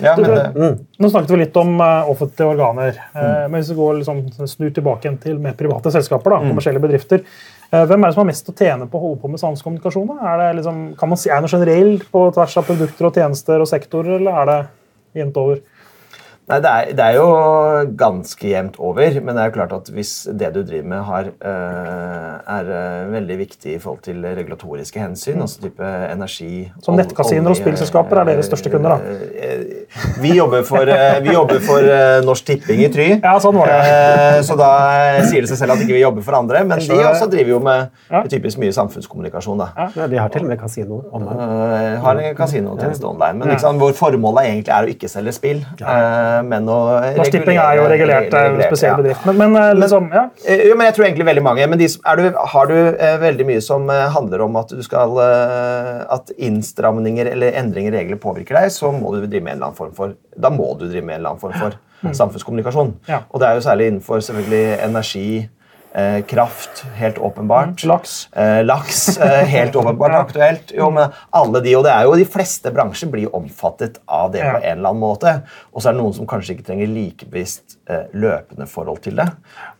[0.00, 0.78] Ja, du, det, mm.
[1.02, 2.96] Nå snakket vi litt om uh, offentlige organer.
[3.12, 6.54] Uh, men hvis vi går liksom, snur tilbake til med private selskaper, da, mm.
[6.54, 7.24] kommersielle bedrifter,
[7.74, 10.14] uh, hvem er det som har mest å tjene på å holde på med samfunnskommunikasjon?
[10.16, 13.20] Er det liksom, kan man si er det noe generelt på tvers av produkter og
[13.20, 14.58] tjenester og sektorer, eller er det
[15.20, 15.60] jevnt over?
[16.46, 17.30] Nei, det er, det er, jo
[17.98, 21.30] ganske jevnt over, men det er jo klart at hvis det du driver med, har,
[21.42, 25.42] uh, er uh, veldig viktig i forhold til regulatoriske hensyn, mm.
[25.42, 26.50] altså type energi
[26.86, 29.16] Som nettkasinoer og spillselskaper er deres største kunder, da?
[29.16, 30.92] Uh, vi jobber for,
[31.24, 31.88] vi jobber for
[32.26, 34.46] Norsk Tipping i Try, ja, sånn var det.
[34.46, 34.70] så da
[35.26, 37.60] sier det seg selv at ikke vi jobber for andre, men de også driver jo
[37.66, 38.22] med ja.
[38.30, 39.64] typisk mye samfunnskommunikasjon.
[39.64, 39.88] da.
[39.96, 41.50] Ja, De har til og med kasino online.
[42.06, 45.66] har en kasinotjeneste online, men liksom, vår formål er egentlig er å ikke selge spill.
[45.82, 46.78] Ja men å
[47.16, 48.98] Norsk Tipping er jo regulert, eh, regulert spesiell ja.
[49.00, 49.24] bedrift.
[49.28, 50.24] Men, men, eh, liksom, ja.
[50.44, 51.68] Eh, jo, men jeg tror egentlig veldig mange.
[51.72, 52.76] Men de, du, har du
[53.22, 58.58] veldig mye som handler om at du skal at innstramninger eller endringer i regler påvirker
[58.58, 61.04] deg, så må du drive med en eller annen form for da må du drive
[61.04, 62.14] med en eller annen form for mm.
[62.16, 62.94] samfunnskommunikasjon.
[63.08, 63.22] Ja.
[63.30, 65.28] Og det er jo særlig innenfor selvfølgelig energi
[65.96, 67.84] Eh, kraft, helt åpenbart.
[67.84, 68.32] Mm, laks.
[68.32, 70.72] Eh, laks, eh, helt åpenbart aktuelt.
[70.74, 74.42] Jo, men alle de, og det er jo De fleste bransjer blir omfattet av det
[74.44, 75.32] på en eller annen måte.
[75.72, 79.16] Og så er det noen som kanskje ikke trenger like bevisst eh, løpende forhold til
[79.22, 79.26] det.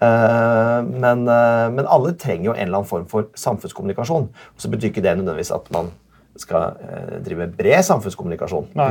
[0.00, 4.32] Eh, men, eh, men, alle trenger jo en eller annen form for samfunnskommunikasjon.
[4.32, 5.92] Og så betyr ikke det nødvendigvis at man
[6.40, 6.80] skal
[7.24, 8.66] drive bred samfunnskommunikasjon.
[8.76, 8.90] Nei,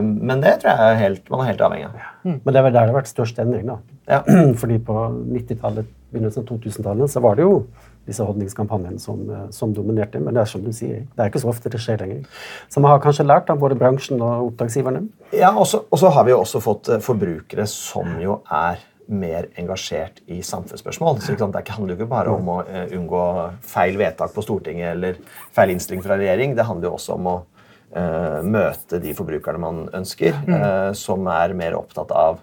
[0.00, 1.94] men det tror jeg er helt, man er helt avhengig av.
[1.96, 2.10] Ja.
[2.32, 3.68] Men det er vel der det har vært størst endring.
[3.68, 3.80] da.
[4.08, 4.24] Ja.
[4.60, 7.62] Fordi på 90-tallet begynnelsen av 2000-tallet så var det jo
[8.08, 9.22] disse holdningskampanjene som,
[9.54, 10.20] som, dominerte.
[10.22, 12.44] Men det er som du sier, det er ikke så ofte det skjer lenger.
[12.72, 15.04] Så man har kanskje lært av både bransjen og oppdragsgiverne.
[15.36, 20.42] Ja, og så har vi jo også fått forbrukere som jo er mer engasjert i
[20.42, 21.20] samfunnsspørsmål.
[21.20, 23.22] Så Det handler jo ikke bare om å uh, unngå
[23.62, 25.18] feil vedtak på Stortinget eller
[25.52, 26.54] feil innstilling fra regjering.
[26.54, 27.36] Det handler jo også om å
[27.96, 32.38] uh, møte de forbrukerne man ønsker, uh, som er mer opptatt av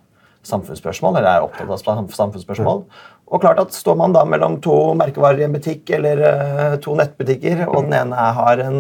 [0.48, 2.84] samfunnsspørsmål, eller er opptatt av samfunnsspørsmål.
[3.28, 7.66] Og klart at Står man da mellom to merkevarer i en butikk eller to nettbutikker,
[7.68, 8.80] og den ene har en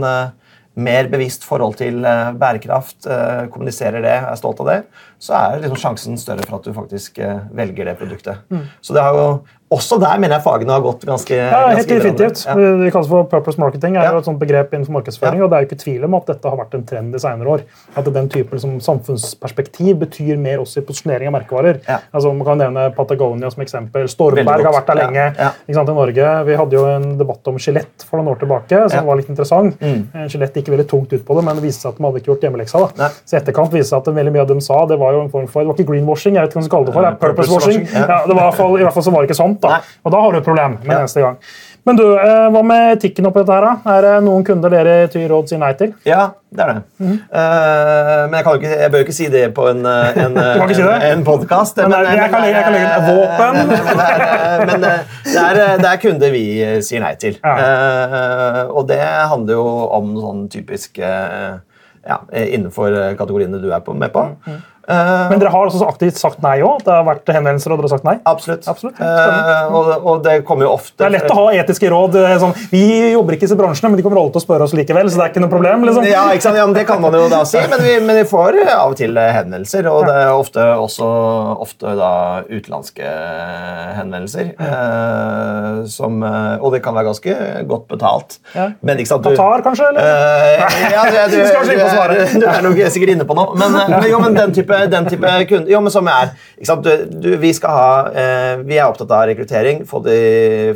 [0.77, 2.05] mer bevisst forhold til
[2.37, 3.07] bærekraft,
[3.53, 4.77] kommuniserer det, er stolt av det,
[5.19, 7.17] så er liksom sjansen større for at du faktisk
[7.57, 8.45] velger det produktet.
[8.53, 8.67] Mm.
[8.85, 9.27] Så det har jo
[9.73, 12.43] også der mener jeg fagene har gått ganske Ja, helt definitivt.
[12.47, 12.53] Ja.
[12.55, 13.97] Det kalles for purpose marketing.
[13.97, 14.13] er ja.
[14.15, 15.43] jo et sånt begrep innenfor markedsføring, ja.
[15.43, 17.51] og Det er jo ikke tvil om at dette har vært en trend i senere
[17.57, 17.65] år.
[17.99, 21.81] At den type som samfunnsperspektiv betyr mer også i posisjonering av merkevarer.
[21.87, 24.07] Altså, man kan nevne Patagonia som eksempel.
[24.11, 25.27] Stormberg har vært der lenge
[25.67, 26.31] i Norge.
[26.47, 29.75] Vi hadde jo en debatt om Skjelett for noen år tilbake som var litt interessant.
[29.83, 30.29] Mm.
[30.31, 32.31] Skjelett gikk veldig tungt ut på det, men det viste seg at de hadde ikke
[32.31, 32.85] gjort hjemmeleksa.
[32.95, 33.11] da.
[33.25, 35.31] Så i etterkant viste seg at veldig mye av dem sa, det var jo en
[35.33, 37.07] form for, det var ikke greenwashing, jeg vet ikke hva man skal kalle det for,
[37.07, 37.87] det purpose washing.
[37.97, 39.71] Ja, det var, I hvert fall så var det ikke sant.
[39.71, 39.97] da.
[40.05, 41.01] Og da har du et problem med ja.
[41.05, 41.41] neste gang.
[41.87, 43.55] Men du, eh, hva med etikken oppi dette?
[43.55, 43.63] her?
[43.63, 43.93] da?
[43.95, 45.93] Er det noen kunder dere Tyr Råd sier nei til?
[46.07, 46.81] Ja, det er det.
[46.99, 47.19] Mm -hmm.
[47.31, 50.35] uh, men jeg, ikke, jeg, bør ikke si det på en, eh, en,
[50.75, 51.77] si en, en podkast.
[51.77, 52.59] Men, men, jeg, jeg, kan legge,
[52.97, 53.55] et våpen.
[54.67, 54.91] men det
[55.37, 56.43] er, det er, kunder vi
[56.81, 57.39] sier nei til.
[57.43, 57.55] Ja.
[57.55, 61.55] Uh, og det handler jo om sånn typisk uh,
[62.07, 64.23] ja, innenfor kategoriene du er på, med på.
[64.23, 64.59] Mm -hmm.
[64.87, 66.79] Uh, Men dere har også aktivt sagt nei òg?
[66.85, 68.13] Det har vært henvendelser, og dere har sagt nei?
[68.29, 68.63] Absolutt.
[68.71, 69.01] absolutt.
[69.01, 72.15] Uh, og, og, det kommer jo ofte Det er lett å ha etiske råd.
[72.39, 74.75] Sånn, vi jobber ikke i disse bransjene, men de kommer alle til å spørre oss
[74.79, 75.09] likevel.
[75.11, 75.83] så det er ikke noe problem.
[75.89, 76.07] Liksom.
[76.07, 76.59] Ja, ikke sant?
[76.61, 79.19] Ja, det kan man jo da si, men vi, men vi får av og til
[79.19, 79.89] henvendelser.
[79.91, 81.11] Og det er ofte også
[81.67, 82.13] ofte da
[82.47, 83.11] utenlandske
[83.99, 84.53] henvendelser.
[84.55, 87.35] Uh, som, og det kan være ganske
[87.67, 88.39] godt betalt.
[88.55, 88.69] Ja.
[88.79, 89.91] Men ikke sant du, Qatar, kanskje?
[89.91, 90.63] Eller?
[90.95, 93.51] ja, du, du, du, du, er, du er nok sikkert inne på noe.
[93.59, 93.75] Men,
[94.07, 97.73] jo, men den type den type kunder Jo, men som er du, du, vi, skal
[97.73, 100.17] ha, eh, vi er opptatt av rekruttering, få de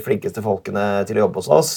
[0.04, 1.72] flinkeste folkene til å jobbe hos oss.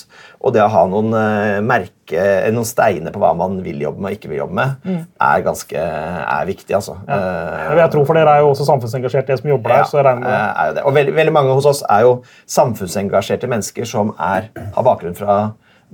[0.45, 4.03] Og det å ha noen eh, merke, eh, noen steiner på hva man vil jobbe
[4.03, 5.01] med og ikke vil jobbe med, mm.
[5.29, 6.75] er ganske er viktig.
[6.77, 6.99] altså.
[7.09, 7.19] Ja.
[7.19, 9.89] Eh, jeg tror for Dere er jo også samfunnsengasjerte, de som jobber der.
[9.91, 10.87] så jeg regner med eh, det.
[10.87, 12.17] Og veldig, veldig mange hos oss er jo
[12.59, 15.39] samfunnsengasjerte mennesker som er, har bakgrunn fra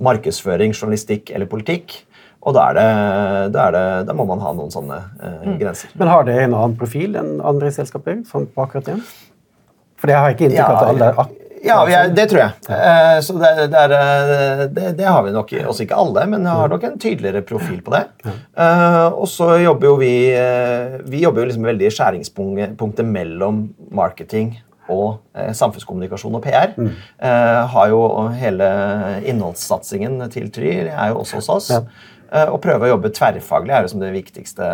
[0.01, 2.01] markedsføring, journalistikk eller politikk.
[2.41, 2.85] Og da, er det,
[3.53, 5.57] da, er det, da, må man ha noen sånne eh, mm.
[5.61, 5.91] grenser.
[5.99, 8.23] Men har det en annen profil enn andre selskaper?
[8.29, 8.97] som akkurat det?
[10.01, 11.29] For det har jeg ikke inntrykk av ja, at alle
[11.61, 12.53] ja, er, det tror jeg.
[12.73, 15.53] Eh, så det, det, er, eh, det, det, har vi nok.
[15.69, 18.01] Også ikke alle, men jeg har nok en tydeligere profil på det.
[18.25, 23.63] Eh, og så jobber jo vi eh, Vi jobber jo liksom veldig i skjæringspunktet mellom
[23.93, 24.55] marketing
[24.91, 26.73] og eh, samfunnskommunikasjon og PR.
[26.77, 26.89] Mm.
[27.29, 28.01] Eh, har jo
[28.41, 28.71] hele
[29.29, 31.69] innholdssatsingen til Try er jo også hos oss.
[31.77, 31.83] Ja.
[32.31, 34.67] Eh, prøve å jobbe tverrfaglig er liksom det viktigste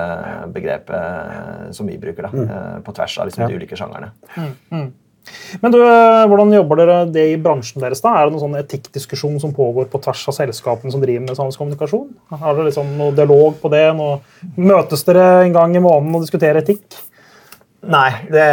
[0.54, 2.28] begrepet eh, som vi bruker.
[2.28, 2.48] da, mm.
[2.48, 4.12] Eh, på tvers av liksom, de ulike sjangerne.
[4.36, 4.52] Mm.
[4.72, 4.88] Mm.
[5.60, 8.00] Men du, Hvordan jobber dere det i bransjen deres?
[8.04, 8.14] da?
[8.16, 12.14] Er det noen sånn etikkdiskusjon som pågår på tvers av selskapene som driver med samfunnskommunikasjon?
[12.32, 13.84] Har dere liksom noe dialog på det?
[13.98, 14.22] Noe,
[14.56, 16.86] møtes dere en gang i måneden og diskuterer etikk?
[17.86, 18.44] Nei, det,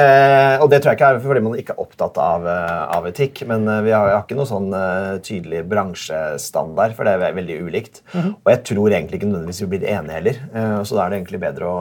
[0.60, 3.40] og det tror jeg ikke er fordi man ikke er opptatt av, eh, av etikk.
[3.48, 7.56] Men eh, vi har, har ikke noe sånn uh, tydelig bransjestandard, for det er veldig
[7.64, 8.02] ulikt.
[8.12, 8.34] Mm -hmm.
[8.44, 10.84] Og jeg tror egentlig ikke nødvendigvis vi blir enige heller.
[10.84, 11.78] Så da er det egentlig bedre å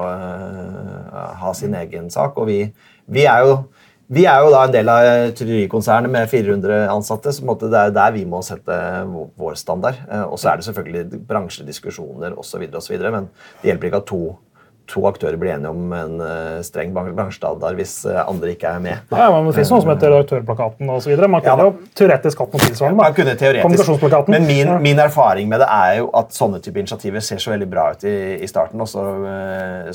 [1.41, 2.38] ha sin egen sak.
[2.38, 2.73] Og vi,
[3.08, 3.65] vi, er jo,
[4.08, 8.12] vi er jo da en del av tryllerikonsernet med 400 ansatte, så det er der
[8.12, 9.06] vi må sette
[9.38, 9.95] vår standard.
[10.32, 12.67] Og så er det selvfølgelig bransjediskusjoner osv.,
[13.12, 13.29] men
[13.62, 14.38] det hjelper ikke at to
[14.89, 19.13] to aktører blir enige om en uh, streng bransjestandard hvis uh, andre ikke er med.
[19.15, 21.13] Ja, men Det finnes noe som heter redaktørplakaten osv.
[21.24, 23.00] Man kunne ja, jo teoretisk hatt noe tilsvarende.
[23.00, 24.28] Man kunne teoretisk.
[24.34, 27.69] Men min, min, erfaring med det er jo at sånne type initiativer ser så veldig
[27.72, 29.08] bra ut i, i starten, og så,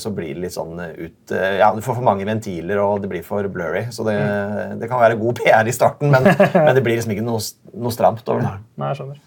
[0.01, 3.25] så, blir det litt sånn ut Ja, du får for mange ventiler, og det blir
[3.27, 3.87] for blurry.
[3.95, 4.77] Så det, mm.
[4.81, 7.43] det kan være god PR i starten, men, men det blir liksom ikke noe,
[7.77, 8.55] noe stramt over det.
[8.81, 9.25] Nei, jeg skjønner.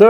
[0.00, 0.06] Du,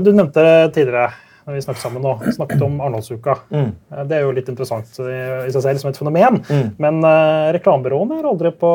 [0.00, 0.42] du nevnte
[0.72, 1.10] tidligere
[1.46, 3.36] når vi snakket sammen nå, snakket om Arendalsuka.
[3.54, 3.70] Mm.
[3.92, 5.16] Eh, det er jo litt interessant i,
[5.54, 6.40] seg selv som et fenomen.
[6.50, 6.68] Mm.
[6.82, 8.72] Men uh, reklamebyråene er aldri på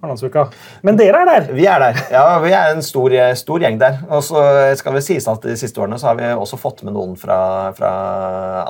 [0.00, 0.46] Arendalsuka.
[0.86, 1.48] Men dere er der?
[1.56, 1.98] Vi er der.
[2.12, 4.00] Ja, vi er en stor, stor gjeng der.
[4.08, 4.42] Og så
[4.80, 7.38] skal vi sies at De siste årene så har vi også fått med noen fra,
[7.76, 7.90] fra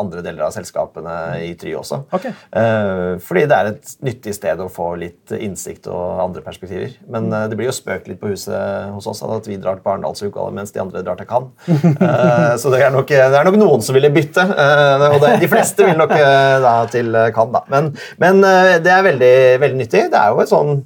[0.01, 1.17] andre deler av selskapene
[1.47, 2.03] i Try også.
[2.15, 2.35] Okay.
[2.57, 6.95] Eh, fordi det er et nyttig sted å få litt innsikt og andre perspektiver.
[7.13, 9.93] Men eh, det blir jo spøkt litt på huset hos oss at vi drar til
[9.93, 11.55] Arendalsuka mens de andre drar til Cannes.
[12.01, 14.43] Eh, så det er, nok, det er, nok, noen som ville bytte.
[14.43, 17.63] Eh, og det, de fleste vil nok eh, da til Cannes, da.
[17.71, 17.91] Men,
[18.23, 18.41] men
[18.85, 20.07] det er veldig, veldig nyttig.
[20.13, 20.81] Det er jo et sånn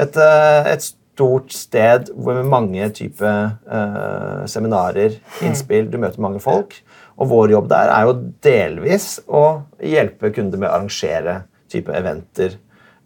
[0.00, 6.40] et, eh, et stort sted hvor med mange typer uh, seminarer, innspill, du møter mange
[6.40, 6.78] folk.
[7.20, 8.14] Og vår jobb der er jo
[8.46, 9.44] delvis å
[9.84, 12.56] hjelpe kunder med å arrangere type eventer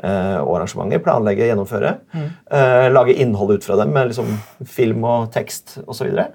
[0.04, 1.02] uh, og arrangementer.
[1.02, 1.96] Planlegge, gjennomføre.
[2.14, 2.28] Mm.
[2.54, 4.30] Uh, lage innhold ut fra dem med liksom
[4.76, 5.90] film og tekst osv.
[5.90, 6.30] Og, så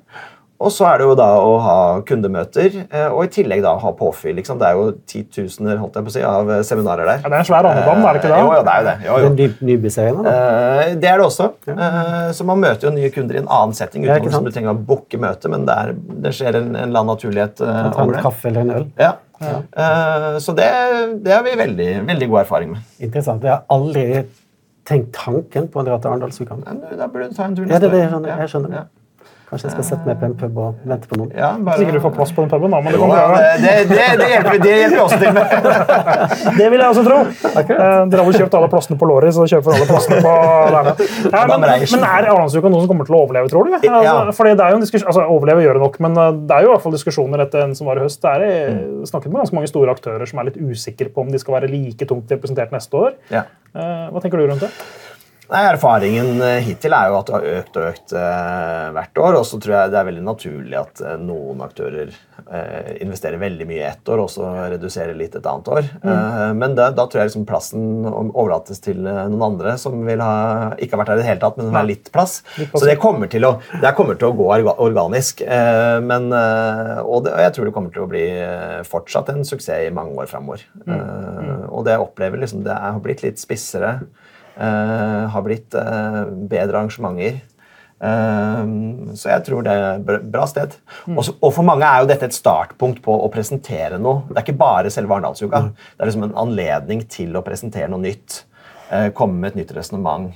[0.60, 3.92] og så er det jo da å ha kundemøter, eh, og i tillegg da ha
[3.96, 4.36] påfyll.
[4.42, 4.58] Liksom.
[4.60, 7.22] Det er jo titusener holdt jeg på å si, av eh, seminarer der.
[7.24, 8.40] Ja, det er en svær andedam, er det ikke det?
[8.40, 8.96] Eh, jo, jo, det er jo det.
[9.06, 9.30] Jo, jo.
[9.40, 10.34] Den nybyserien, da?
[11.00, 11.48] Det er det også.
[11.70, 11.94] Ja.
[12.36, 14.84] Så man møter jo nye kunder i en annen setting uten at du trenger å
[14.92, 15.96] booke møte, men det, er,
[16.28, 18.20] det skjer en, en eller annen naturlighet over det.
[18.20, 18.88] En kaffe eller en øl.
[19.00, 19.14] Ja.
[19.40, 19.64] ja.
[20.44, 20.70] Så det,
[21.24, 22.94] det, har vi veldig, veldig god erfaring med.
[23.00, 23.48] Interessant.
[23.48, 24.26] Jeg har aldri
[24.90, 26.60] tenkt tanken på å dra til Arendalsuka.
[26.68, 28.90] Da burde du ta en tur neste ja, det, det, jeg skjønner, jeg skjønner.
[29.50, 31.30] Kanskje jeg skal sette meg på en pub og vente på noen.
[31.34, 31.80] Ja, bare...
[31.82, 32.82] Sikkert du får plass på den puben, da.
[32.86, 33.24] Men det, jo, ja,
[33.58, 35.56] det, det, det, hjelper, det hjelper også til med.
[36.60, 37.18] det vil jeg også tro.
[37.50, 40.36] Eh, dere har vel kjøpt alle plassene på Lorry, så kjøper alle plassene på
[40.76, 40.94] Lærne.
[41.40, 43.74] Ja, men, men, er Arendalsuka noen som kommer til å overleve, tror du?
[43.74, 44.14] Altså, ja.
[44.38, 46.66] Fordi det er jo en diskusjon, altså Overleve gjør det nok, men eh, det er
[46.66, 48.22] jo i hvert fall diskusjoner etter en som var i høst.
[48.22, 51.34] Det er jeg snakket med ganske mange store aktører som er litt usikre på om
[51.34, 53.18] de skal være like tungt representert neste år.
[53.34, 53.48] Ja.
[53.74, 54.72] Eh, hva tenker du rundt det?
[55.50, 59.38] Nei, Erfaringen eh, hittil er jo at det har økt og økt eh, hvert år.
[59.40, 63.66] Og så tror jeg det er veldig naturlig at eh, noen aktører eh, investerer veldig
[63.70, 65.90] mye ett år, og så reduserer litt et annet år.
[66.04, 66.12] Mm.
[66.14, 70.22] Eh, men da, da, tror jeg liksom plassen overlates til eh, noen andre som vil
[70.22, 70.38] ha,
[70.78, 72.40] ikke har vært der i det hele tatt, men har litt plass.
[72.70, 75.42] Så det kommer til å, det kommer til å gå organisk.
[76.06, 78.26] men, og, det, og, jeg tror det kommer til å bli
[78.86, 80.62] fortsatt en suksess i mange år framover.
[80.86, 80.94] Mm.
[81.00, 81.64] Mm.
[81.70, 83.98] og det jeg opplever liksom, det har blitt litt spissere.
[84.60, 87.38] Uh, har blitt uh, bedre arrangementer.
[88.00, 90.76] Uh, så jeg tror det er et bra sted.
[91.08, 91.16] Mm.
[91.22, 94.26] Også, og for mange er jo dette et startpunkt på å presentere noe.
[94.28, 95.64] Det er ikke bare selve Arendalsuka.
[95.64, 95.72] Mm.
[95.80, 98.44] Det er liksom en anledning til å presentere noe nytt.
[99.14, 100.32] komme med et nytt resonnement,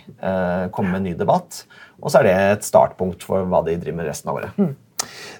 [0.71, 1.63] komme med en ny debatt.
[2.03, 4.59] Og så er det et startpunkt for hva de driver med resten av året.
[4.61, 4.75] Mm.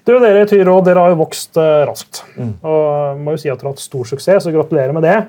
[0.02, 2.24] Du, dere i Tyro, dere har jo vokst raskt.
[2.34, 2.56] Mm.
[2.66, 5.20] Og må jo si at dere har hatt stor suksess, så gratulerer med det.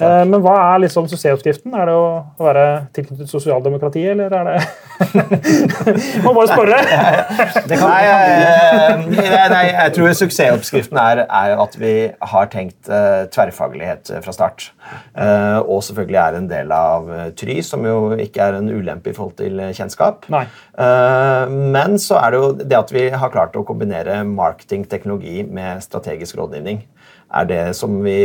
[0.00, 1.74] Eh, men hva er liksom suksessoppskriften?
[1.76, 2.06] Er det å
[2.40, 2.64] være
[2.96, 4.58] tilknyttet sosialdemokratiet, eller er det
[6.24, 6.78] Må bare spørre!
[7.70, 11.94] nei, eh, nei, nei, jeg tror suksessoppskriften er, er, at vi
[12.32, 14.70] har tenkt uh, tverrfaglighet fra start.
[15.14, 19.16] Uh, og selvfølgelig er en del av Try, som jo ikke er en ulempe i
[19.16, 20.28] forhold til kjennskap.
[20.30, 25.44] Uh, men så er det jo det at vi har klart å kombinere marketing, teknologi
[25.44, 26.84] med strategisk rådgivning
[27.30, 28.16] er det som vi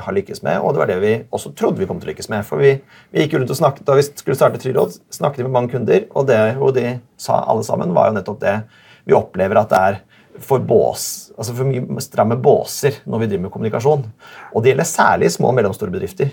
[0.00, 2.30] har lykkes med, og det var det vi også trodde vi kom til å lykkes
[2.32, 2.46] med.
[2.48, 2.74] For vi,
[3.12, 6.06] vi gikk rundt og snakket, Da vi skulle starte Tryråd, snakket vi med mange kunder,
[6.16, 8.56] og det jo de sa alle sammen, var jo nettopp det
[9.04, 10.00] vi opplever at det er
[10.40, 14.06] for bås, altså for mye stramme båser når vi driver med kommunikasjon.
[14.54, 16.32] Og det gjelder særlig små og mellomstore bedrifter.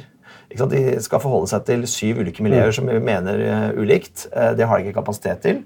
[0.50, 2.76] De skal forholde seg til syv ulike miljøer mm.
[2.80, 4.26] som vi mener uh, ulikt.
[4.32, 5.60] Uh, det har de ikke kapasitet til.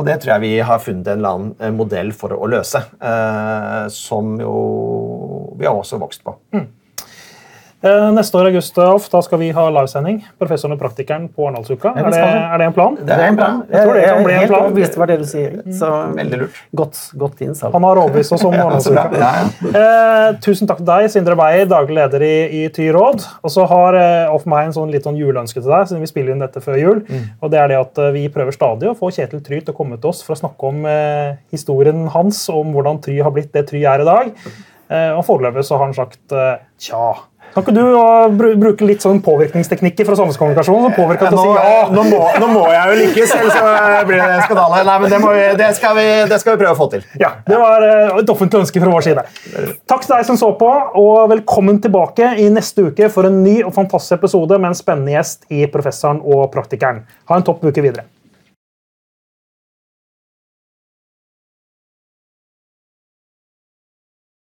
[0.00, 2.80] Og det tror jeg vi har funnet en eller annen eh, modell for å løse,
[3.04, 4.54] uh, som jo
[5.60, 6.32] vi har også vokst på.
[6.56, 6.68] Mm.
[7.80, 10.18] Eh, neste år Gustav, da skal vi ha livesending.
[10.36, 11.94] Professoren og praktikeren på Arendalsuka.
[11.96, 12.98] Er, er, det en plan?
[13.00, 13.62] Det er en plan.
[13.72, 14.66] Jeg tror det kan bli en plan.
[14.76, 15.54] Helt det du sier.
[15.62, 15.70] Mm.
[15.78, 15.88] Så,
[16.18, 16.58] Veldig lurt.
[16.76, 17.72] Godt, godt innsalg.
[17.72, 19.06] Han har overbevist oss om Arendalsuka.
[19.16, 19.70] ja, ja.
[19.80, 23.24] eh, tusen takk til deg, Sindre Beyer, daglig leder i, i Ty Råd.
[23.40, 26.12] Og så har eh, Off meg en sånn litt sånn juleønske til deg, siden vi
[26.12, 27.02] spiller inn dette før jul.
[27.08, 27.24] Mm.
[27.40, 29.78] Og det er det at eh, Vi prøver stadig å få Kjetil Try til å
[29.80, 33.54] komme til oss for å snakke om eh, historien hans, om hvordan Try har blitt
[33.56, 34.34] det Try er i dag.
[34.90, 37.29] Eh, og foreløpig så har han sagt eh, tja.
[37.54, 40.84] Kan ikke du bruke litt sånn påvirkningsteknikker fra samfunnskommunikasjon?
[40.86, 41.80] som påvirker ja, nå, å si ja?
[41.90, 44.82] Nå må, nå må, jeg jo lykkes, ellers så blir det skandale.
[44.86, 47.04] Nei, men det, vi, det, skal vi, det, skal vi, prøve å få til.
[47.20, 49.26] Ja, Det var uh, et offentlig ønske fra vår side.
[49.90, 50.70] Takk til deg som så på,
[51.02, 55.16] og velkommen tilbake i neste uke for en ny og fantastisk episode med en spennende
[55.16, 57.04] gjest i Professoren og Praktikeren.
[57.30, 58.06] Ha en topp uke videre.